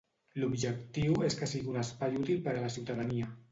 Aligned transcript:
L'objectiu 0.43 1.19
és 1.27 1.37
que 1.43 1.51
sigui 1.53 1.71
un 1.75 1.79
espai 1.83 2.19
útil 2.25 2.43
per 2.51 2.57
a 2.57 2.67
la 2.67 2.75
ciutadania. 2.79 3.33